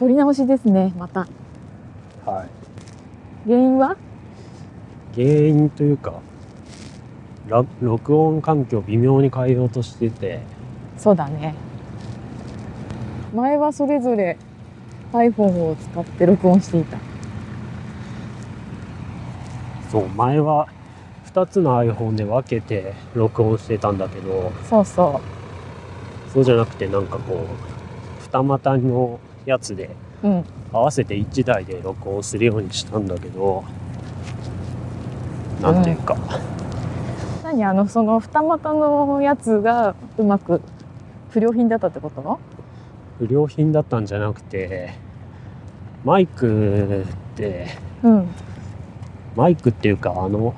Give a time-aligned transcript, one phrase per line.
[0.00, 0.94] 撮り直しですね。
[0.96, 1.28] また。
[2.24, 2.48] はい。
[3.46, 3.98] 原因は？
[5.14, 6.14] 原因というか
[7.48, 10.40] ら録音環境を微妙に変えようとしてて。
[10.96, 11.54] そうだね。
[13.34, 14.38] 前はそれぞれ
[15.12, 16.96] iPhone を使って録音していた。
[19.92, 20.66] そう前は
[21.26, 24.50] 2つの iPhone で分けて録音してたんだけど。
[24.64, 25.20] そうそ
[26.32, 29.20] そうじゃなくてなんかこう二股の
[29.50, 29.90] やつで
[30.22, 30.44] ううん。
[30.72, 33.64] 合わせて1台で録音するようにしたんだけど
[35.60, 36.16] なんていうか、
[37.44, 40.62] 何あのその二股のやつがうまく
[41.28, 42.38] 不良品だったってこと？
[43.18, 44.94] 不良品だったんじゃなくて
[46.02, 47.66] マイクって
[48.02, 48.28] うん。
[49.36, 50.54] マイクっていうかあの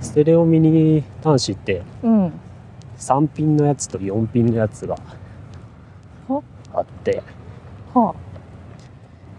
[0.00, 2.32] ステレオミニ端子ってうん。
[2.98, 4.96] 3ピンのやつと4ピンのやつが
[6.28, 7.22] ほあって
[7.94, 8.14] は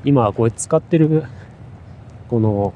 [0.03, 1.23] 今これ使ってる
[2.30, 2.73] この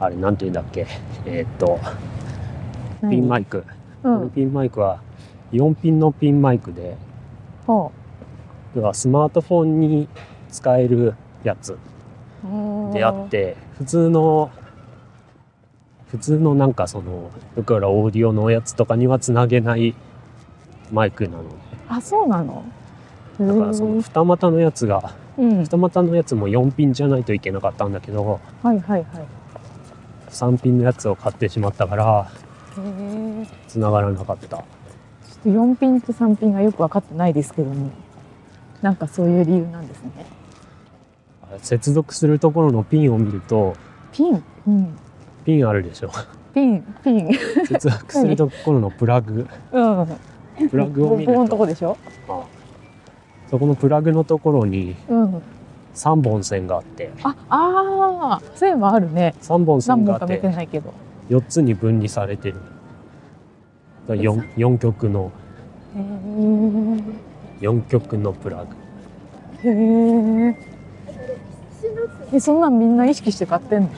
[0.00, 0.86] あれなんていうんだっけ？
[1.26, 3.64] えーっとあピンマイク、う
[4.02, 5.00] このんピンマイクは
[5.52, 6.96] 4ピンのピンマイクで
[7.66, 7.90] は
[8.74, 10.08] 要はスマートフォンに
[10.50, 11.76] 使えるやつ
[12.44, 14.50] あであって普通の
[16.06, 19.94] 普通のなんかそのだからオーディオのやつとかにはつなげない
[20.90, 21.44] マイクなの
[21.88, 22.64] あそうなの？
[23.40, 25.64] だからその二股のやつがうん。
[25.64, 29.04] 二股のやつも4ピンじゃないといけなかったんだけどはいはいはい。
[30.28, 32.30] 3ピンのやつを買ってしまったから
[32.78, 34.48] へえ繋がらなかった。
[34.48, 34.64] ちょっ
[35.42, 37.90] と4ピンと3ピンがよく分かってないですけども
[38.80, 40.26] なんかそういう理由なんですね。
[41.58, 43.76] 接続するところのピンを見ると
[44.12, 44.42] ピン？
[44.66, 44.98] うん。
[45.44, 46.10] ピンあるでしょ。
[46.54, 47.30] ピンピン。
[47.66, 49.46] 接続するところのプラグ。
[49.72, 49.80] う
[50.64, 50.68] ん。
[50.70, 51.48] プラグを見ると。
[51.48, 51.96] とこでしょ？
[52.28, 52.42] あ
[53.52, 55.42] そこのプラグのところにうん。
[55.94, 57.10] 3本線があって。
[57.22, 58.56] ああー。
[58.56, 59.34] そういえばあるね。
[59.42, 60.38] 3本線があって。
[60.38, 60.94] てないけど。
[61.28, 62.56] 4つに分離されてる。
[64.08, 65.30] 4, 4極の
[65.94, 66.00] へ
[67.60, 68.74] 4極のプラグ。
[69.64, 70.56] えへえ
[72.32, 73.88] えそんなんみんな意識して買ってんの？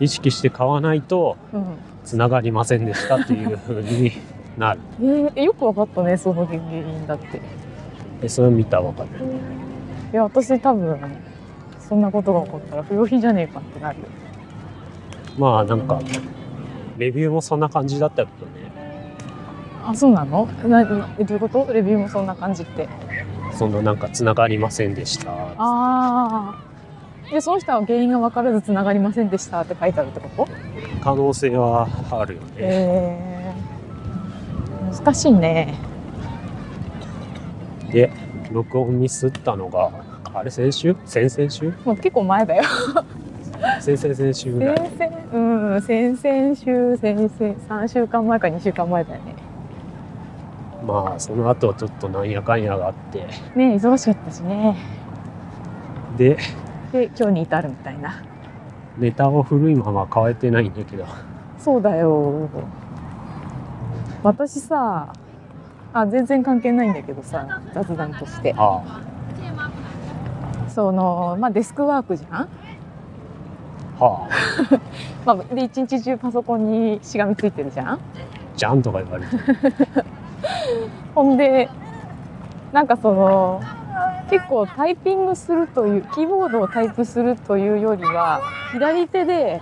[0.00, 1.64] 意識して買わないとうん。
[2.06, 4.12] 繋がりませんでしたっていう風に
[4.56, 4.80] なる。
[5.00, 7.42] えー、よく分かったねその原因だって
[8.20, 9.08] でそれを見たら分かる？
[10.12, 10.98] いや私多分
[11.78, 14.04] そんなことが起こったら不良品じゃねえかってなるよ。
[15.38, 16.00] まあなんか
[16.98, 18.70] レビューもそんな感じだったけどね。
[19.84, 20.46] あそうなの？
[20.66, 20.82] な
[21.18, 21.72] えどういうこと？
[21.72, 22.88] レビューもそんな感じって。
[23.52, 25.32] そんななんか繋がりませんでした。
[25.32, 26.54] ああ
[27.30, 30.48] でその人は原因が分からずつながりませんでしたって書いてあるってこと？
[31.02, 32.46] 可能性はあるよね。
[32.58, 35.74] えー、難しいね
[37.92, 38.10] で
[38.52, 39.90] 録音ミスったのが
[40.32, 40.96] あれ先週？
[41.04, 41.72] 先々週？
[41.84, 42.64] もう結構前だよ。
[43.80, 44.76] 先々先週ぐらい。
[44.96, 47.28] 先々うん先々週先々
[47.84, 49.34] 3週間前か2週間前だよね。
[50.86, 53.26] まあその後ちょっとなんやかんやがあって。
[53.56, 54.76] ね忙しかったしね。
[56.16, 56.38] で
[56.92, 58.22] で今日に至るみたいな。
[58.98, 61.06] ネタを古いまま変えてないんだけど。
[61.58, 62.48] そうだよ。
[64.22, 65.12] 私さ
[65.92, 68.54] あ全然関係ないんだけどさ雑談として。
[68.56, 68.80] あ
[70.68, 72.48] そのまあデスクワークじゃん、あ
[73.98, 74.78] はあ。
[75.26, 77.98] まあ、で一日中パソコンにしがみついてるじゃん？
[78.56, 79.36] じゃんとか言われて。
[81.14, 81.68] ほんで
[82.72, 83.60] なんかその
[84.30, 88.40] 結構タイピングするというキーボードをタイプするというよりは
[88.72, 89.60] 左手で、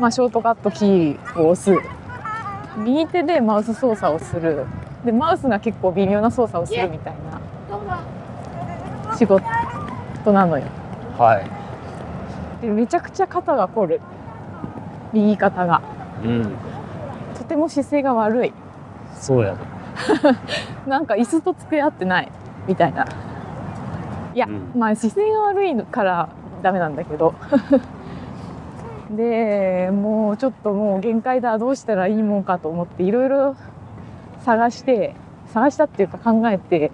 [0.00, 1.78] まあ、ショートカットキーを押す。
[2.78, 4.64] 右手でマウス操作をする
[5.04, 9.42] でマウスが結構微妙な操作をするみたいな仕事
[10.32, 10.64] なのよ。
[11.18, 12.62] はい。
[12.62, 14.00] でめちゃくちゃ肩が凝る。
[15.12, 15.82] 右肩が。
[16.24, 16.52] うん。
[17.36, 18.52] とても姿勢が悪い。
[19.14, 19.58] そうやね
[20.86, 22.30] なんか椅子と机合ってない。
[22.66, 23.06] みたいな。
[24.34, 24.78] いや、うん。
[24.78, 26.28] まあ姿勢が悪いから
[26.62, 27.34] ダメなんだけど。
[29.10, 31.58] でもうちょっともう限界だ。
[31.58, 33.56] どうしたらいいもんかと思っていろいろ
[34.44, 35.14] 探して
[35.52, 36.90] 探したっていうか考えて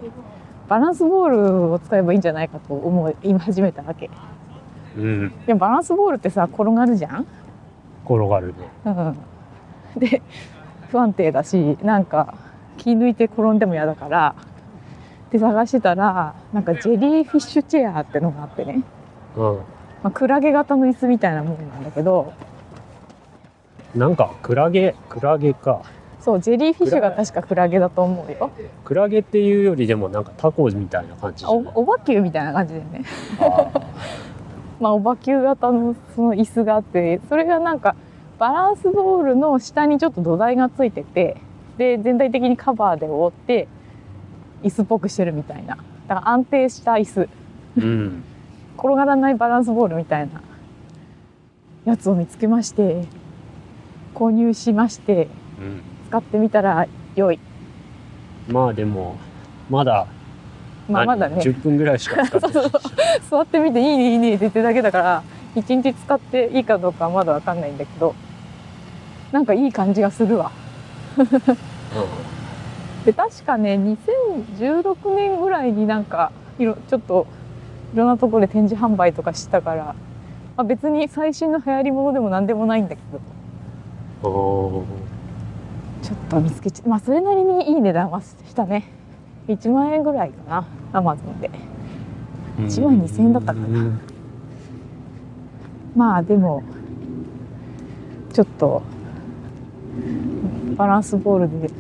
[0.69, 4.11] バランスボールを使えばいいんじゃないかと思い今始めたわけ。
[4.97, 5.47] うん。
[5.47, 7.27] でもバランスボールってさ転がるじゃん、
[8.05, 8.49] 転がる。
[8.49, 8.55] ね
[8.85, 10.23] うん、で
[10.91, 12.35] 不安定だしなんか
[12.77, 14.35] 気抜いて転んでも嫌だから
[15.31, 18.83] で探してたらなんかジェリーフィッシュチェアってのがあってね、
[19.37, 19.57] うん。
[20.03, 22.33] まあ、クラゲ型の椅子みたいなもんなんだけど。
[23.95, 25.83] なんかクラゲクラゲか
[26.29, 28.51] そうジェリーフィッシュが確かクラゲだと思うよ。
[28.85, 33.05] クラゲっていうよりでもなんかタコみたいな感じじおおばきゅうみたいな感じだよね。
[33.41, 33.71] あ
[34.79, 37.97] まあおばきゅう型のその椅子があってそれがなんか
[38.39, 41.39] バランスボールの下にちょっと土台がついてて
[41.79, 43.67] で全体的にカバーで覆って
[44.63, 45.79] 椅子っぽくしてるみたいな。
[46.09, 47.21] だから安定した椅子。
[47.79, 48.25] ーうん。
[48.77, 50.43] 転がらないバランスボールみたいな
[51.87, 53.07] やつを見つけまして
[54.15, 55.29] 購入しまして。
[55.59, 57.39] うん使ってみたら良い。
[58.49, 59.17] まあでも
[59.69, 60.07] まだ
[60.89, 61.37] 何まあまだね。
[61.37, 62.71] 10分ぐらいしか使ってない。
[63.31, 65.23] 座ってみていいねいいねって言ってるだけだから
[65.55, 68.15] 一日使っていいかどうかはまだわかんないんだけど
[69.33, 70.51] なんかいい感じがするわ。
[73.05, 73.79] で確かね
[74.57, 77.27] 2016年ぐらいになんかいろちょっと
[77.95, 79.95] いろんなところで展示販売とかしたから、ま
[80.57, 83.03] あ、別に最新の流行りものでも何でもないんだけ
[84.23, 84.31] ど。
[84.31, 85.08] うん
[86.03, 88.85] ちょっと見つけちゃまあそれなりにいい値段はしたね。
[89.49, 91.51] 1万円ぐらいかなアマゾンで。
[92.59, 93.67] 1万2000円だったかな。
[93.67, 94.01] うん
[95.99, 96.63] まあでも
[98.33, 98.83] ちょっと
[100.77, 101.71] バランスボールで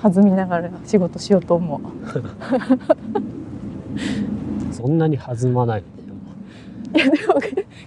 [0.00, 1.80] 弾みながら仕事しようと思う。
[4.72, 5.82] そんなに弾まない。
[6.94, 7.34] いやでも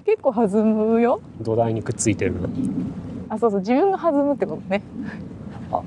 [0.05, 1.21] 結構弾むよ。
[1.39, 2.33] 土台にくっついてる。
[2.41, 2.69] のに
[3.31, 4.81] あそうそう自分が弾むってことね。
[5.71, 5.81] あ。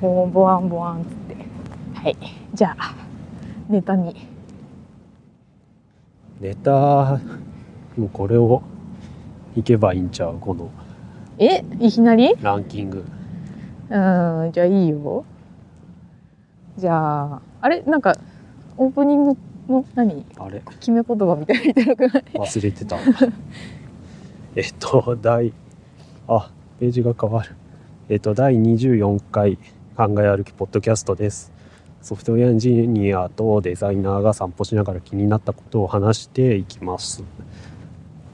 [0.00, 1.36] ボンボワンボワンっつって。
[1.94, 2.16] はい。
[2.52, 2.96] じゃあ
[3.68, 4.16] ネタに。
[6.40, 7.20] ネタ
[7.96, 8.60] もうこれを
[9.54, 10.38] いけばいいんちゃう？
[10.40, 10.68] この。
[11.38, 11.64] え？
[11.78, 12.34] いきなり？
[12.40, 13.04] ランキング。
[13.88, 13.92] う
[14.48, 15.24] んじゃあいいよ。
[16.76, 17.82] じゃああれ？
[17.82, 18.16] なんか
[18.76, 19.36] オープニング
[19.68, 20.26] の何？
[20.38, 20.60] あれ。
[20.80, 22.24] 決め言葉みたいに言ってなくない？
[22.34, 22.96] 忘れてた。
[24.56, 25.52] えっと第
[26.28, 27.54] あページが変わる。
[28.08, 29.56] えっと第24回
[29.96, 31.52] 考え歩きポッドキャストです。
[32.02, 37.22] ソフトウェアエンジニアとデザイナーが散歩しながら気になったことを話していきます。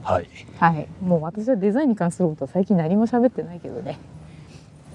[0.03, 0.29] はい。
[0.57, 0.87] はい。
[1.01, 3.99] もう私はデザインに関することは最近何も喋ってないけどね。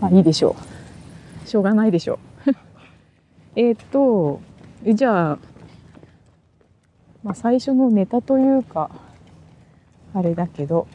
[0.01, 0.57] まあいいでしょ
[1.45, 1.49] う。
[1.49, 2.51] しょうがないでしょう。
[3.57, 4.41] えっと
[4.85, 5.39] じゃあ、
[7.23, 8.91] まあ、最初のネタというか
[10.15, 10.87] あれだけど、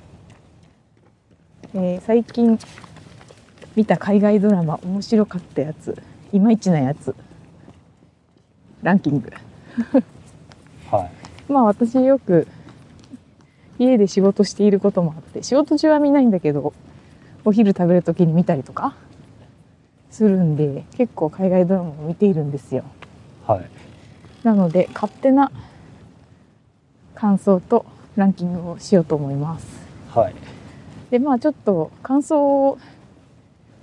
[1.73, 2.57] えー最近
[3.75, 5.95] 見た海外ドラマ面白かったやつ
[6.33, 7.15] いまいちなやつ
[8.81, 9.31] ランキング。
[10.89, 11.51] はい。
[11.51, 12.47] まあ私よく
[13.77, 16.73] 家で仕事していることもあって仕事中は見ないんだけど
[17.45, 18.95] お昼食べる時に見たりとか
[20.09, 22.83] するんで結構海外ドラマを見ているんですよ。
[23.45, 23.65] はい。
[24.43, 25.51] なので勝手な
[27.13, 27.85] 感想と
[28.15, 29.67] ランキングをしようと思います。
[30.09, 30.56] はい
[31.09, 32.77] でまあちょっと感想を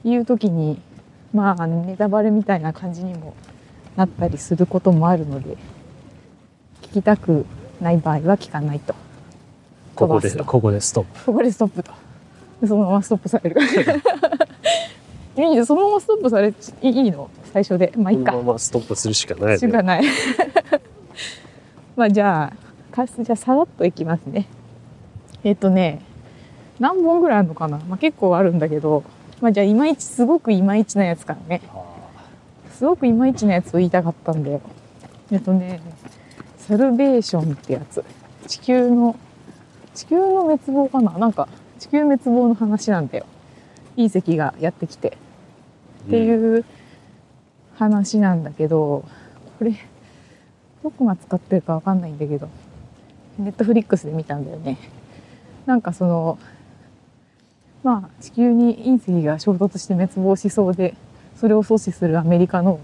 [0.04, 0.80] 言う時に
[1.32, 3.34] まあネタバレみたいな感じにも
[3.96, 5.56] なったりすることもあるので
[6.82, 7.46] 聞きたく
[7.80, 8.94] ない場合は聞かないと。
[9.94, 11.24] ここでここでストップ。
[11.26, 11.92] ここでストップと。
[12.60, 13.60] でそのままストップされる。
[15.36, 16.48] いいよそのままストップされ
[16.82, 17.30] いいの？
[17.52, 17.92] 最初で。
[17.96, 18.32] まあいいか。
[18.32, 19.58] このままストップするしかないね。
[19.58, 20.04] しかない。
[21.96, 24.46] まあじゃあかじゃあさらっといきますね。
[25.42, 26.02] えっとね
[26.78, 29.04] 何本ぐらいあるのかな、まあ、結構あるんだけど
[29.40, 31.62] まあじゃあいまいちすごくいまいちなやつからね。
[31.74, 31.82] あ。
[32.72, 34.60] すごくいまいちなやつを言いたかったんだよ。
[35.30, 35.80] えっとね
[36.58, 38.04] サルベーションってやつ。
[38.46, 39.16] 地球の
[39.94, 41.18] 地球の滅亡かな？
[41.18, 43.26] なんか地球滅亡の話なんだよ。
[43.96, 45.16] 隕石がやってきて。
[46.04, 46.64] ーっていう
[47.76, 49.04] 話なんだけど、
[49.58, 49.74] これ
[50.82, 52.48] どこが使ってるかわかんないんだけど
[53.38, 54.78] ネットフリックスで見たんだよね。
[55.66, 56.38] なんかその
[57.84, 60.96] まあ地球に隕石が衝突して滅亡しそうで
[61.36, 62.80] それを阻止するアメリカの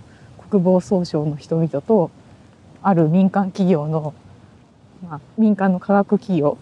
[0.50, 2.10] 国防総省の人々と
[2.82, 4.14] ある民間企業の、
[5.02, 6.58] まあ、民間の科学企業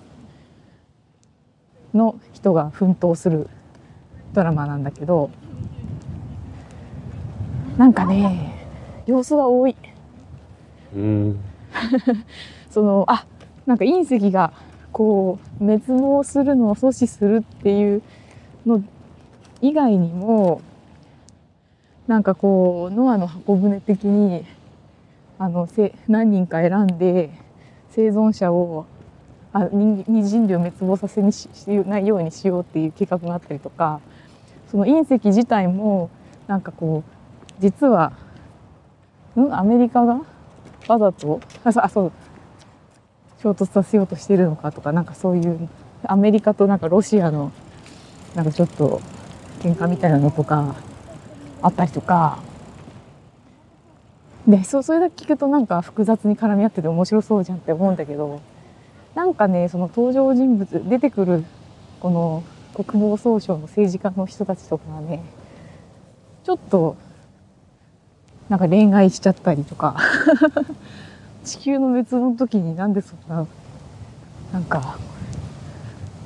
[1.93, 3.49] の人が奮闘する
[4.35, 5.31] ドラマなんだけど
[7.77, 8.55] なんかね
[9.07, 9.75] 様子が多い。
[10.95, 11.41] うん。
[12.71, 13.25] そのあ
[13.67, 14.53] なんか隕石が
[14.93, 18.03] こう滅亡するのを阻止するっていう
[18.69, 18.85] の
[19.61, 20.61] 以外にも
[22.07, 24.45] なんかこうノアの箱舟的に
[25.39, 27.31] あのせ何人か選んで
[27.91, 28.87] 生存者を
[29.53, 31.49] あ人人類を滅亡させにし
[31.87, 34.01] ないようにしようっていう計画があったりとか
[34.71, 36.11] その隕石自体も
[36.47, 38.13] なんかこう実は
[39.37, 40.21] んアメリカが
[40.87, 42.13] わざとあそう
[43.43, 45.69] 衝突させようとしてるのかとかなんかそういう
[46.05, 47.53] アメリカとなんかロシアの
[48.35, 49.01] なんかちょっと
[49.61, 50.77] 喧嘩みたいなのとか
[51.63, 52.39] あったりとか。
[54.47, 58.41] でそうそれだけ聞くとなんか複雑に絡み合ってて面白そうじゃんって思うんだけど
[59.15, 61.45] なんかねその登場人物出てくる
[62.01, 62.43] この
[62.73, 65.23] 国防総省の政治家の人たちとかがね
[66.45, 66.97] ちょっと
[68.49, 69.97] なんか恋愛しちゃったりとか。
[71.49, 73.47] 地球の滅亡の時になんでそんな
[74.53, 74.99] なんか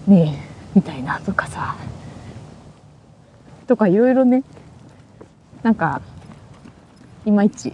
[0.08, 0.51] ねえ。
[0.74, 1.76] みたいなとかさ。
[3.66, 4.42] とかいろいろね。
[5.62, 6.02] なんか
[7.24, 7.68] いまいち。
[7.68, 7.72] い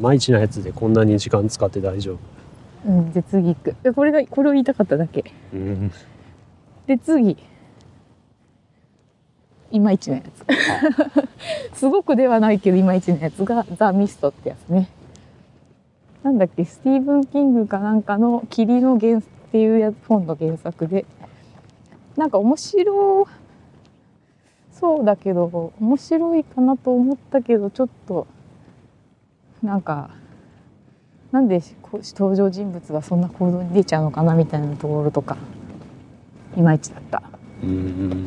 [0.00, 2.18] まいちなやつでこんなに時間使って大丈夫。
[2.86, 3.76] うんで次行く。
[3.82, 5.32] でこれがこれを言いたかっただけ。
[5.52, 5.92] うん。
[6.86, 7.36] で次。
[9.72, 10.22] いまいちなや
[11.72, 11.78] つ。
[11.78, 14.88] すごくではないけどいまいちなやつが「ザ・ミスト」ってやつね。
[16.22, 21.04] なんだっけスティーブン・キングかなんかの「霧の原」っていうや本の原作で
[22.16, 23.28] なんか面白
[24.72, 28.26] そうだけど面白いかなと思ったけどちょっと
[29.62, 30.10] なんか
[31.32, 31.60] なんで
[31.92, 35.36] 登場人物がそんな行動に出ちゃうのかなみたいなところとか
[36.56, 37.22] いまいちだった。
[37.62, 38.26] うん。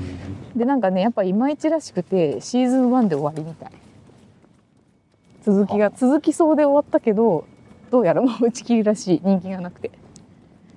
[0.56, 3.72] でなんかねやっぱいまいちらしくてシーズン1で終わりみたい。
[5.44, 7.46] 続きが続きそうで終わったけど
[7.92, 9.22] どうやらもう打ち切りらしい。
[9.24, 9.92] 人気がなくて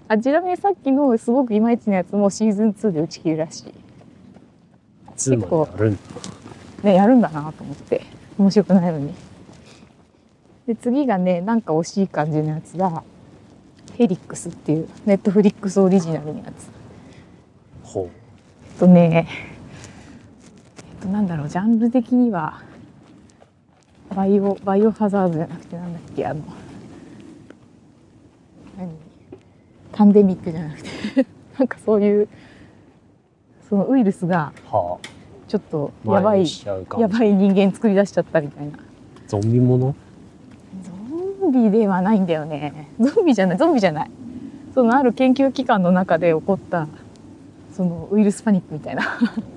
[0.08, 3.74] あちなみにさっきのすごくいまいちなやつもシーズン2で打ち切りらしい。
[5.16, 6.00] 2まであるんだ。
[6.82, 8.02] ねやるんだなと思って。
[8.38, 9.14] 面白くないのに。
[10.66, 13.02] で次がねなんか惜しい感じのやつが
[13.96, 16.70] ヘリックスっていうネットフリックスオリジナルのやつ。
[17.82, 18.10] ほ
[18.64, 19.28] えっとね、
[20.78, 22.62] えっと、なんだろうジャンル的には
[24.14, 26.42] バイオバイオハザードじゃなくてなんだっけあの
[28.76, 28.90] 何
[29.96, 31.26] パンデミックじゃなくて
[31.58, 32.28] なんかそういう
[33.68, 34.52] そのウイルスが
[35.48, 38.72] ちょっとあやばい前にしちゃうかもやばい人間作り出しちゃったみたいな。
[39.26, 39.94] ゾンビもの？
[41.40, 42.90] ゾンビではないんだよね。
[43.00, 44.10] ゾンビじゃないゾンビじゃない。
[44.74, 46.86] そのある研究機関の中で起こった
[47.72, 49.02] そのウイルスパニックみたいな。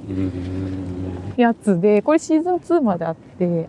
[0.10, 1.34] うん。
[1.36, 3.68] やつでこれシーズン2まであって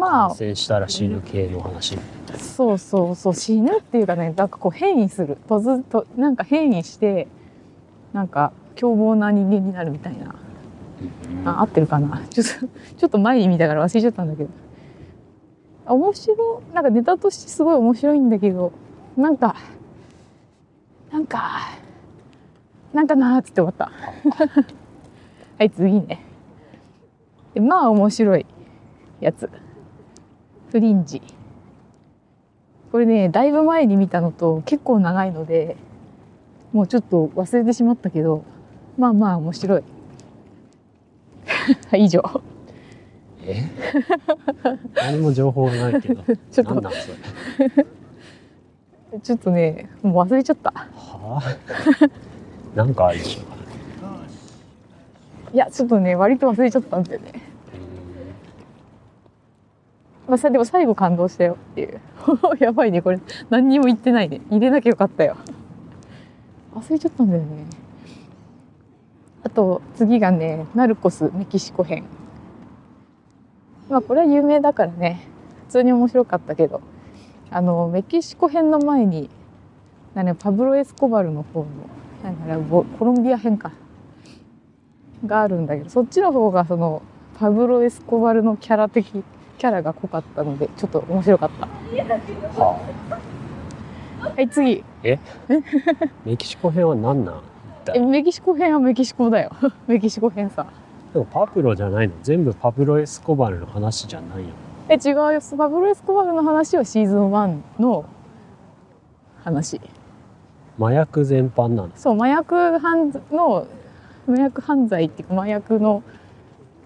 [0.00, 1.96] ま感染したら死ぬ系の話。
[2.32, 5.36] あそうそうそう死ぬっていうかねなんかこう変異する。
[5.48, 7.28] とずとなんか変異して
[8.12, 10.34] なんか凶暴な人間になるみたいな。
[11.44, 12.22] あ合ってるかな？
[12.28, 12.66] ちょっと
[12.98, 14.50] ちょっと前に見たから忘れちゃったんだけど。
[15.86, 18.72] あ面白いなんかネタとしてすごい面白いんだけど
[19.16, 19.56] なんか
[21.10, 21.68] なんか
[22.92, 23.90] なんかなーっつって終わった。
[25.58, 26.24] はい次ね。
[27.54, 28.46] でまあ面白い
[29.20, 29.50] やつ
[30.70, 31.20] フリンジ。
[32.92, 35.76] これねだいぶ前に見たのと結構長いので
[36.72, 38.42] もうちょっと忘れてしまったけど
[38.98, 39.82] まあまあ面白い。
[41.90, 42.22] は い以上。
[43.46, 43.62] え？
[44.96, 46.22] 何も情報がないけど。
[46.50, 46.74] ちょっと。
[46.74, 47.08] 何なんそ
[47.76, 47.86] れ？
[49.22, 50.70] ちょっとねもう忘れちゃった。
[50.72, 50.86] は
[51.42, 52.76] あ？
[52.76, 53.40] なんかあるでしょ。
[55.52, 57.32] いやちょっとね割と忘れちゃったんだよね
[60.30, 62.00] まあでも最後感動したよっていう。
[62.60, 63.18] やばいねこれ。
[63.50, 64.40] 何にも言ってないね。
[64.48, 65.36] 入れなきゃよかったよ。
[66.72, 67.48] 忘れちゃったんだよね。
[69.42, 72.04] あと次がねナルコスメキシコ編。
[73.88, 75.20] まあこれは有名だからね。
[75.66, 76.80] 普通に面白かったけど。
[77.50, 79.28] あのメキシコ編の前に
[80.14, 81.66] なんかパブロ・エスコバルの方の
[82.22, 83.72] なんかねボコロンビア編か。
[85.26, 87.02] があるんだけどそっちの方がその
[87.38, 89.24] パブロ・エスコバルのキャラ的
[89.60, 91.66] キャラが濃かったのでちょっと面白かった。
[92.62, 92.80] は
[94.34, 94.82] はい次。
[95.04, 95.18] あ
[96.24, 97.34] メキシコ編は何なん
[97.84, 97.92] だ？
[97.94, 99.50] えメキシコ編はメキシコだよ。
[99.86, 100.64] メキシコ編さ
[101.12, 102.14] でもパブロじゃないの。
[102.22, 104.48] 全部パブロ・エスコバルの話じゃないよ。
[104.88, 105.40] え違うよ。
[105.58, 108.06] パブロ・エスコバルの話はシーズン1の
[109.44, 109.78] 話。
[110.80, 113.66] 麻薬全般なんですそう麻薬犯の
[114.26, 116.02] 麻薬犯罪っていうか麻薬の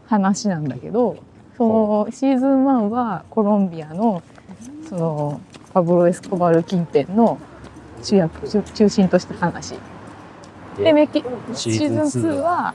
[0.07, 1.17] 話なんだけど
[1.57, 4.23] そのシーズン1はコロンビアの
[4.89, 5.41] その
[5.73, 7.39] パブロ・エスコバル近辺の
[8.03, 9.75] 主役中中心とした話。
[10.77, 12.75] でメキシシーズン2ーズン2はは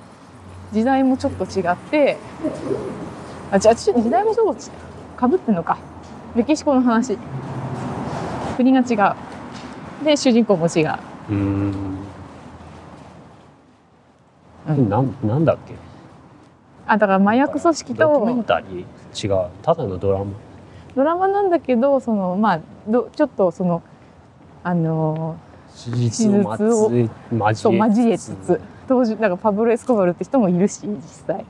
[0.71, 2.17] 時代もちょっと違って
[3.51, 4.61] あじゃあ時代もちょっと
[5.17, 5.27] か。
[5.27, 5.77] ぶってんのか。
[6.35, 7.17] メキシコの話。
[8.55, 9.15] 国が違う。
[10.05, 10.85] で主人公も違う。
[11.29, 11.73] うーん。
[14.69, 14.89] うん。
[14.89, 15.88] なんなんだっけ？
[16.91, 19.27] あだから麻薬組織ドキュメンとタリー？
[19.27, 19.49] 違う。
[19.61, 20.25] ただのドラマ。
[20.95, 23.83] ドラマなんだけどそのまあどちょっとその
[24.63, 25.37] あの
[25.73, 28.59] 史実を交えつつ。
[28.87, 31.45] 当時なんかパブロ・エスコバルって人もいるし実際。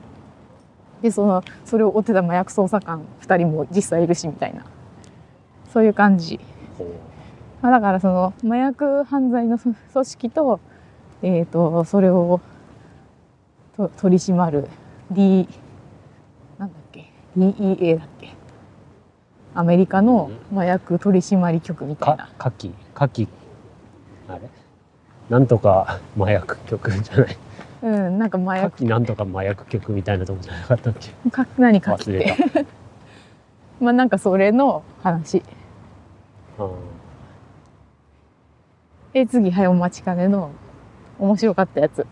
[1.00, 4.64] でそのそれを追ってた麻薬捜査官2人も実際いるしみたいな。
[5.72, 6.40] そういう感じ、
[7.62, 10.60] まあ、だからその麻薬犯罪の組織と,、
[11.22, 12.40] えー、とそれを
[13.76, 14.68] と取り締まる
[15.10, 15.48] D
[16.58, 18.30] なんだっけ？DEA だっけ？
[19.54, 22.26] アメリカの麻薬取締局みたいな。
[22.26, 23.28] か夏季夏季
[24.28, 24.40] あれ？
[25.28, 27.36] なんとか麻薬局じゃない？
[27.82, 31.30] うん、なんか麻夏薬季なんとか麻薬局みたいなとこじゃなかったっけ？
[31.30, 32.64] か何か忘れた。
[33.84, 35.42] まあなんかそれの話。
[36.58, 36.70] うん
[39.12, 40.52] で次はいお待ちかねの
[41.18, 42.06] 面白かったやつ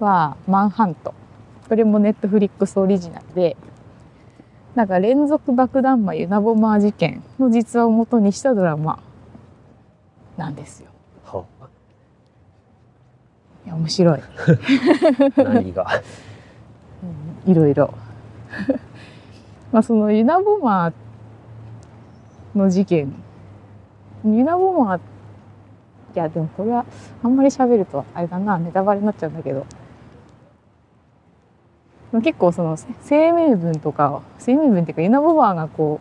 [0.00, 1.14] は「マンハント」
[1.68, 3.56] これもネットフリックスオリジナルで
[4.74, 9.02] なんか連続爆弾魔ユナボマー事件の実話をもとにしたドラマ
[10.36, 10.88] なんですよ。
[11.24, 11.44] は
[13.64, 14.22] いや面白い、あ
[15.44, 15.86] 何が？
[17.46, 17.94] うんいろいろ。
[19.72, 23.12] まあそのユナボマーの事件。
[24.24, 25.00] ユナボマーい
[26.14, 26.84] やでもこれは
[27.22, 29.60] あんまり喋るとあれだなネタバレになっちゃうんだけど。
[29.60, 29.81] まあ
[32.20, 32.76] 結構その
[33.08, 36.00] 声明文とか声明文っていうかユナボマーがこ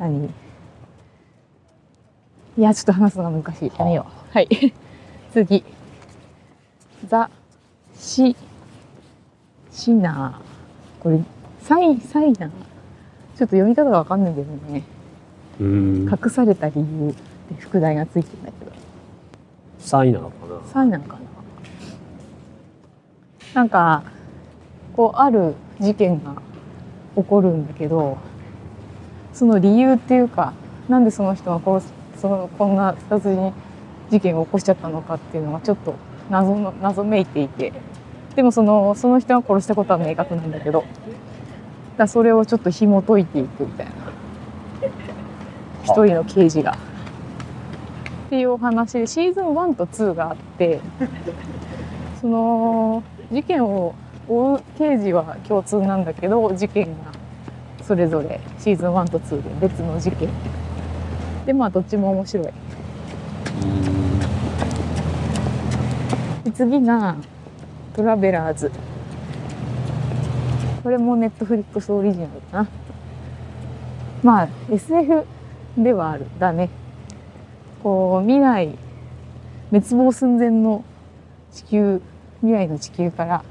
[0.00, 0.26] う何？
[2.56, 3.72] いやちょっと話すのが難しい。
[3.78, 4.34] やめよう。
[4.34, 4.48] はい。
[5.32, 5.64] 次。
[7.06, 7.30] ザ・
[7.94, 8.34] シ・
[9.70, 11.02] シナー。
[11.02, 11.20] これ
[11.60, 12.50] サイサイナー。
[12.50, 12.50] ちょっ
[13.38, 14.82] と読み方がわかんないんだよね。
[15.60, 17.14] 隠された理由
[17.48, 18.72] で副題がついてるんだけど。
[19.78, 20.60] サイなのかな。
[20.72, 21.20] サイなのかな。
[23.54, 24.02] なんか
[24.98, 26.42] こうある事件が
[27.14, 28.18] 起こるんだけど
[29.32, 30.54] その理由っていうか
[30.88, 33.54] なんでその人が殺すそのこんな殺人
[34.10, 35.94] 事件を起こしちゃったのかっていうのがちょっと
[36.30, 37.72] 謎の謎めいていて
[38.34, 40.82] でもそのその人が殺したことは明確なんだけど
[41.96, 43.92] だそれをちょっと紐解いていくみたいな
[45.84, 46.72] 一人の刑事が。
[46.72, 50.80] っていうお話でシーズン1と2があって
[52.20, 53.94] その事件を
[54.28, 56.92] 追う刑事は共通なんだけど事件が
[57.82, 60.28] それぞれシーズン1と2で別の事件。
[61.46, 62.48] でまあどっちも面白い。
[66.54, 67.16] 次が
[67.94, 68.70] 「トラベラーズ」
[70.82, 72.68] これもネットフリックスオリジナルかな。
[74.22, 75.24] まあ SF
[75.76, 76.68] ではあるだね。
[77.82, 78.76] こう未来
[79.70, 80.84] 滅亡寸前の
[81.52, 82.02] 地球
[82.40, 83.42] 未来の地球から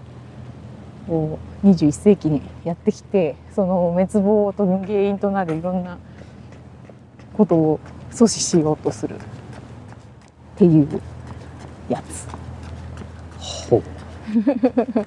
[1.07, 5.97] こう21世紀にやってきてその滅亡との原因となるいろんな
[7.33, 7.79] ことを
[8.11, 9.19] 阻止しようとするっ
[10.57, 11.01] ていう
[11.89, 12.27] やつ。
[13.69, 13.83] ほう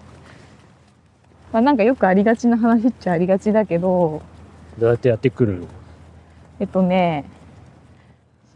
[1.53, 4.23] まあ、なんかよくありがちな話っちゃありがちだけど
[4.79, 5.67] どうやってやってくるの？
[6.61, 7.25] えっとね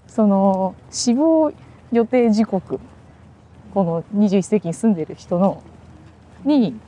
[0.06, 1.52] その死亡
[1.90, 2.78] 予定時刻
[3.72, 5.62] この21世紀に住んでる人の
[6.44, 6.78] に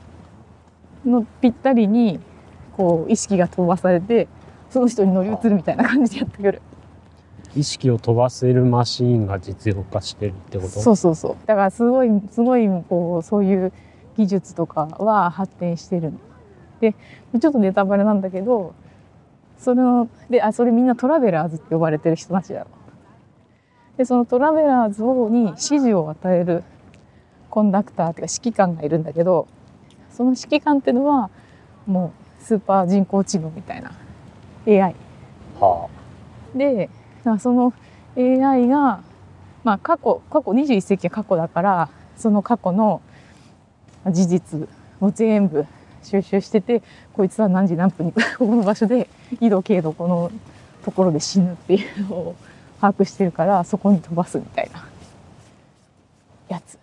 [1.07, 2.19] のぴったりに
[2.75, 4.27] こう意識が飛ばされて
[4.69, 6.61] その人に乗り移るみたいな感じでやってくる。
[7.55, 10.69] 意識を飛ばせるマシーンが実用化してるってこと？
[10.69, 11.35] そうそうそう。
[11.47, 13.73] だからすごいすごいこうそういう
[14.17, 16.11] 技術とかは発展してる。
[16.11, 16.19] の
[16.79, 16.93] で
[17.39, 18.75] ちょっとネタバレなんだけど
[19.57, 22.67] それのであそれみんなトラベラーズって呼ばれてる人たちだろ
[23.97, 26.63] でそのトラベラーズをに指示を与える
[27.49, 29.47] コンダクターっていうか指揮官がいるんだけど
[30.17, 31.29] その指揮官っていうのは
[31.85, 33.91] もうスーパー人工知能みたいな
[34.65, 34.95] AI
[35.59, 35.87] は
[36.55, 37.71] でだからその
[38.17, 39.01] AI が、
[39.63, 43.03] まあ、過去過去21世紀は過去だからその過去の
[44.07, 44.67] 事実
[44.99, 45.67] を全部
[46.01, 46.81] 収集してて
[47.13, 49.07] こいつは何時何分にこ この場所で
[49.39, 50.31] 緯度経度この
[50.83, 52.35] ところで死ぬっていうのを
[52.81, 54.87] 把握してるからそこに飛ばすみたいな
[56.49, 56.79] やつ。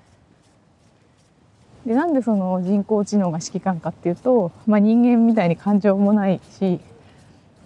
[1.87, 6.81] でなんでその人工知能が指揮官かっていうと、まあ、人間みたいに感情もないし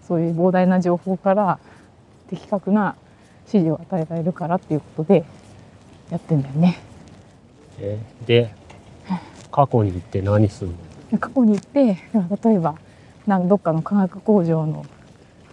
[0.07, 1.59] そういう膨大な情報から
[2.29, 2.97] 的確な
[3.47, 5.25] 指示を与えられるからっていうことで
[6.11, 6.79] やってんだよね。
[6.81, 8.55] あえで
[9.51, 10.71] 過去に行って何する
[11.13, 11.19] の？
[11.19, 11.97] 過去に行って
[12.45, 12.75] 例えば
[13.27, 14.85] なんどっかの化学工場の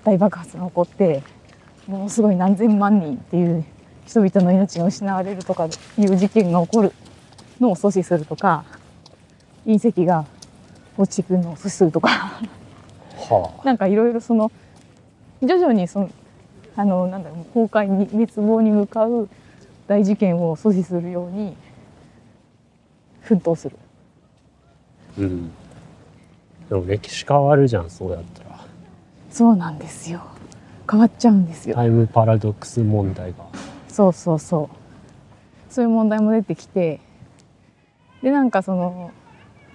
[0.04, 1.24] 大爆発が起こって
[1.88, 3.64] ものすごい何千万人っていう
[4.06, 6.94] 人々の命が失われるとかいう事件が起こる
[7.60, 8.66] のを阻止するとか
[9.66, 10.26] 隕石が
[10.98, 12.10] 落ちてくるのを阻止するとか。
[13.30, 14.52] は なんかいろいろその
[15.42, 16.10] 徐々にその
[16.76, 19.30] あのなんだろう崩壊に滅亡に向かう
[19.88, 21.56] 大事件を阻止するように
[23.22, 23.78] 奮闘する。
[25.18, 25.52] うん。
[26.70, 28.60] でも歴史変わるじゃんそうやったら。
[29.30, 30.22] そうなんですよ。
[30.90, 31.76] 変わっちゃうんですよ。
[31.76, 33.38] タイムパラドックス問題が。
[33.88, 34.70] そうそうそ
[35.70, 35.74] う。
[35.74, 37.00] そういう問題も出てきて
[38.26, 39.12] でなんかその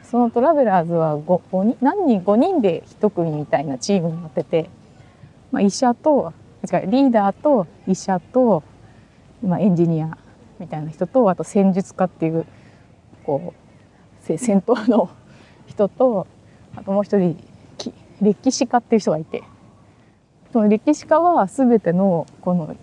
[0.02, 4.68] そのトラベラーズは 5, 5人何人5人で1組みたいなチームになってて、
[5.52, 6.32] まあ、医者と
[6.64, 8.64] 違うリーダーと医者と、
[9.40, 10.18] まあ、エンジニア
[10.58, 12.44] みたいな人とあと戦術家っていう
[13.22, 15.08] こうせ戦闘の
[15.68, 16.26] 人と
[16.74, 17.40] あともう一人
[17.78, 19.44] き歴史家っていう人がいて
[20.52, 22.76] その歴史家は全てのこの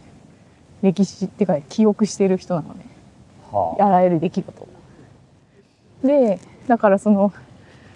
[0.81, 2.85] 歴史っていうか記憶してる人なのね。
[3.51, 3.89] はあ。
[3.89, 4.76] らゆる出来事を
[6.03, 7.33] でだからその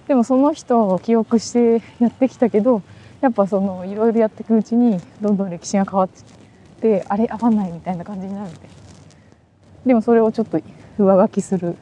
[0.08, 2.82] でもその人を記憶してやってきたけど
[3.22, 8.60] やっぱそのいろいろやっていくうちにどんどん歴史が変わってってあれ合わないみたいな感じになるんで
[9.86, 10.60] でもそれをちょっと
[10.98, 11.76] 上書きする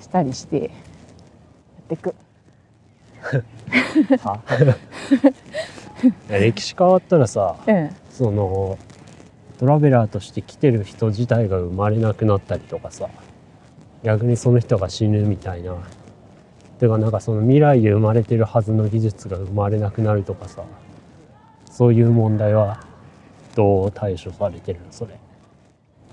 [0.00, 0.70] したりしてやっ
[1.88, 2.14] て いく
[4.24, 4.40] あ
[6.28, 8.78] 歴史変わったらさうんその
[9.58, 13.08] トラベラーとして来てる人自体が生まれなくなったりとかさ
[14.02, 15.74] 逆にその人が死ぬみたいな。
[16.80, 20.62] てかなんかその未来で生まれてるはずの技術が生まれなくなるとかさ。
[21.70, 22.80] そういう問題は
[23.54, 25.12] どう対処されてるのそれ。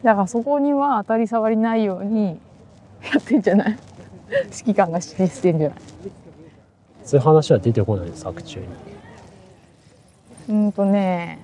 [0.03, 2.39] だからそこには当たり障りないように
[3.03, 3.77] やってんじゃない？
[4.31, 5.79] 指揮官が指示してんじゃない？
[7.03, 8.65] そういう話は出てこないの作中に。
[10.49, 11.39] うんとね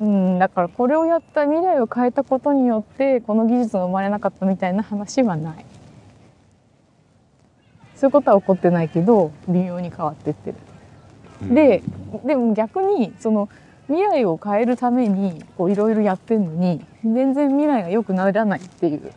[0.00, 5.64] うんだからこれをやった未来を変えたことによってこの技術が生まれなかったみたいな話はない。
[7.94, 11.54] そういうことは起こってないけど微妙に変わってってる。
[11.54, 11.82] で
[12.24, 13.48] でも逆にその
[13.86, 19.12] 未来を変えるためにこういろいろやってんのに全然未来が良くならないっていう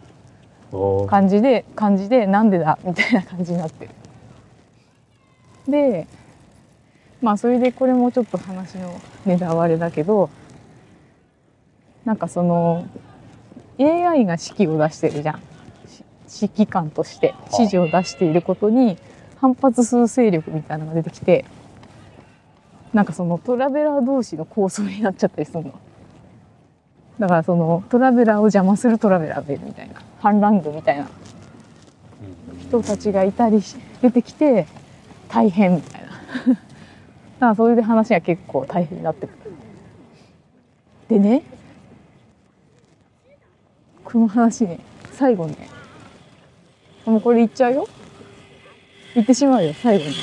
[1.07, 2.77] 感じで感じでなんでだ？
[2.83, 3.91] みたいな感じになってる。
[5.67, 6.07] で
[7.21, 8.93] まあそれでこれもちょっと話の
[9.25, 10.29] ネタバレだけど
[12.07, 12.87] なんかその
[13.77, 15.41] AI が指揮を出してるじゃん。
[16.29, 18.97] し指揮官として指示を出していることに
[19.35, 21.43] 反発する勢力みたいなのが出てきて
[22.93, 25.73] なんかそのトラベラー同士の構想になっちゃったりするの。
[27.19, 31.09] だからそのトラベラーを邪魔するトラベラーがいるみたいな反乱軍みたいな
[32.61, 34.65] 人たちがいたりし出てきて
[35.27, 36.07] 大変みたいな。
[36.47, 36.59] だか
[37.39, 39.37] らそれで話が結構大変になってくる。
[41.09, 41.43] でね
[44.07, 44.79] この話ね
[45.11, 45.67] 最後ね。
[47.05, 47.87] もうこれ言っちゃうよ。
[49.13, 50.15] 言ってしまうよ最後に、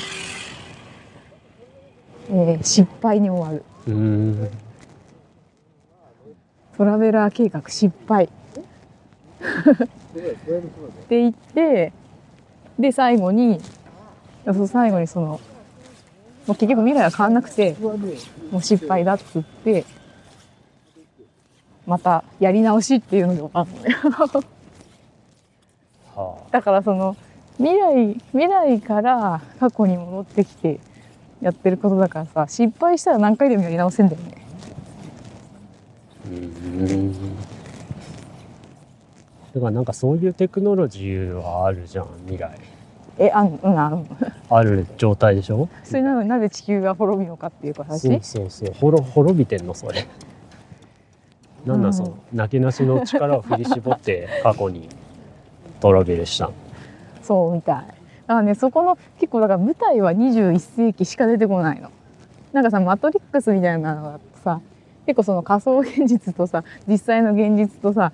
[2.29, 3.63] えー失敗に終わる。
[6.75, 8.25] トラベラー計画失敗。
[8.25, 8.29] っ
[11.07, 11.93] て言って
[12.79, 13.61] で最後に
[14.45, 15.39] そう最後にそのも
[16.47, 19.85] う結局未来は変わんなくてもう失敗だっつって
[21.85, 23.95] またやり直しっていうので終わるのね
[26.15, 27.15] は だからその
[27.57, 30.79] 未来未来から過去に戻ってきて
[31.41, 34.31] やってることだからさ失敗したら何回でもやり直せんだよね。
[36.25, 37.13] あうーん。
[39.53, 42.57] だからなんかそういうテクノロジーはあるじゃん未来。
[43.17, 44.05] えあんうんあん。
[44.49, 45.69] ある状態でしょ？
[45.83, 48.01] それなのになぜ地球が滅びるのかっていう話？
[48.01, 48.73] そうそうそう。
[48.73, 50.05] 滅 滅びてんのそれ
[51.65, 54.87] なんなんその、なけなしの力を振り絞って過去に
[55.79, 56.45] トラベルした。
[56.45, 56.53] の
[57.21, 57.75] そうみたい。
[57.75, 57.93] だか
[58.27, 61.91] らねそこの結構だから舞台は21世紀しか出てこないの。
[62.53, 64.61] なんかさマトリックスみたいなのがさ
[65.05, 68.13] 結構その仮想現実とさ実際の現実とさ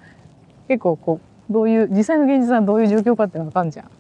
[0.68, 3.92] 結構こうどういう実際の現実はどういう状況かってわかんじゃん。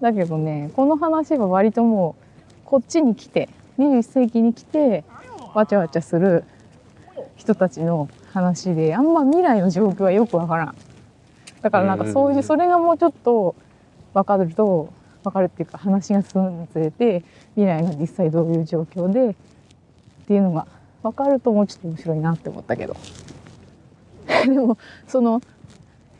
[0.00, 3.48] だけどねこの話は割ともうこっちに来て
[3.78, 5.04] 21世紀に来て
[5.54, 6.44] わちゃわちゃする
[7.36, 10.74] 人たちの話であんま未来の状況はよくわからん。
[11.62, 12.42] だからなんかそういううん。
[12.42, 13.54] それがもうちょっと
[14.12, 14.92] 分かると
[15.24, 19.34] 分かるっていうか話が進むにつれて未来が実際どういう状況でっ
[20.26, 20.66] ていうのが
[21.02, 22.94] 分かるともうちょっと面白いなって思ったけど。
[24.44, 24.76] でも
[25.08, 25.40] その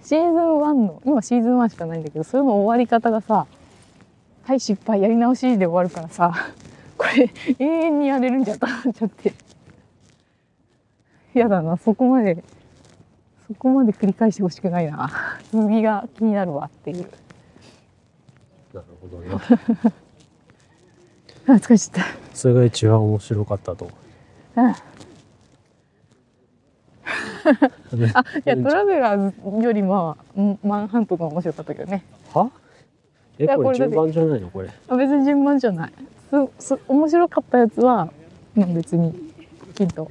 [0.02, 3.46] シーズン1の今シーズン1しかないんだけどそれの終わり方がさ
[4.44, 6.32] 「はい失敗やり直し」で終わるからさ
[6.96, 9.34] これ永遠にやれるんじゃと思っちゃって
[11.38, 11.76] やだな。
[11.76, 12.42] そこまで
[13.48, 15.10] そこまで繰り返してほしくないな。
[15.52, 17.06] 続きが気になるわっていう。
[18.74, 19.34] なるほどな
[21.48, 23.88] あ疲れちゃっそれが一番面白かったと。
[24.54, 24.74] たうん。
[28.14, 32.02] あいやトラベラーズよりもうんマンハントが面白かったけどね。
[32.34, 32.50] は？
[33.38, 34.50] えこれ順番じゃないの？
[34.50, 34.70] これ。
[34.88, 35.92] あ別に順番じゃない。
[36.58, 38.10] すす面白かったやつは、
[38.56, 39.14] まあ、別に
[39.74, 40.10] きっと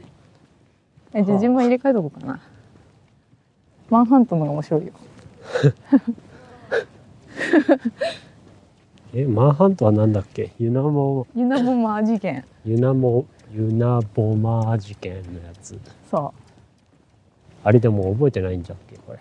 [1.16, 2.40] えじゃあはあ順番入れ替えとこうかな。
[3.90, 4.94] マンハントの方が面白いよ。
[9.14, 10.52] えマンハントはなんだっけ？
[10.60, 12.44] ユナモユナボマー事件。
[12.66, 15.78] ユナモユナボマー事件のやつ。
[16.12, 16.34] そ
[17.64, 18.98] あれでも覚えてないんじゃっけ？
[18.98, 19.20] これ。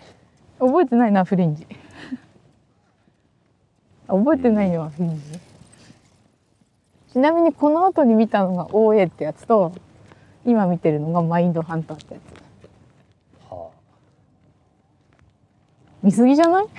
[0.59, 1.65] う覚えてないなフリンジ。
[4.07, 5.21] あ覚えてないよフリンジ。
[7.13, 9.71] ちなみにこの後に見たのが OA ってやつと
[10.45, 13.51] 今見てるのがマインドハンターってやつ。
[13.51, 13.69] は
[16.03, 16.65] 見すぎじゃない？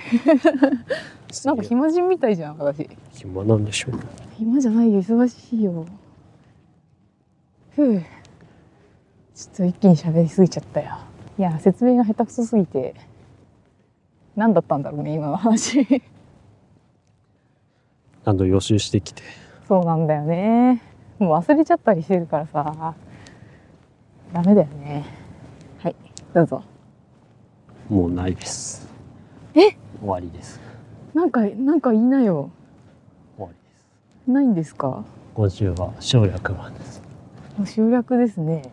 [1.45, 2.57] あなんか暇人みたいじゃん。
[2.57, 2.89] 私。
[3.11, 3.99] 暇なんでしょう。
[4.37, 5.01] 暇じゃないよ。
[5.01, 5.85] 忙しいよ。
[7.75, 8.01] ふう。
[9.35, 10.97] ちょっと一気に喋りすぎちゃったよ。
[11.37, 12.95] いや説明が下手くそすぎて。
[14.35, 15.85] 何だったんだろうね今の話。
[18.23, 19.21] 何度予習してきて。
[19.67, 20.81] そうなんだよね。
[21.19, 22.95] もう忘れちゃったりしてるからさ
[24.33, 25.05] ダメだよね。
[25.79, 25.95] はい。
[26.33, 26.63] どうぞ。
[27.89, 28.87] もうないです。
[29.53, 29.71] え？
[29.99, 30.59] 終わりです。
[31.13, 32.51] なんかなんか言いなよ。
[33.37, 34.29] 終わりです。
[34.29, 35.03] ないんですか？
[35.33, 37.01] 今週は省略版です。
[37.57, 38.71] もう集約ですね。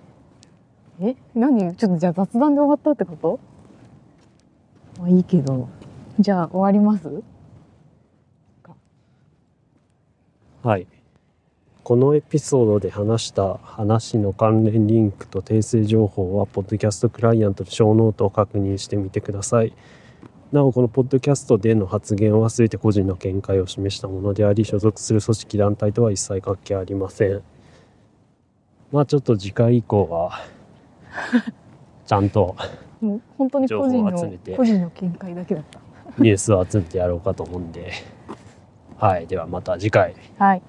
[1.00, 1.16] え？
[1.34, 1.74] 何？
[1.76, 3.40] ちょっとじゃあ雑談で終わったってこと？
[4.98, 5.68] まあいいけど。
[6.20, 7.22] じゃあ終わります？
[10.62, 10.86] はい
[11.84, 19.74] このエピソードで話した話の関連リンクと訂正情報は、ポッドキャストクライアントの show note を確認してみてください。
[20.50, 27.42] なお、このポッドキャストでの発言は全て個人の見解を示したものであり、所属する組織団体とは一切関係ありません。
[28.90, 30.40] まあちょっと次回以降は、
[32.06, 32.56] ちゃんと
[33.02, 35.80] もう本当に個人情報をの集めて個人の見解だけだった
[36.16, 37.92] ニュースを集めてやろうかと思うんで、
[38.96, 39.26] はい。
[39.26, 40.14] ではまた次回。
[40.38, 40.62] はい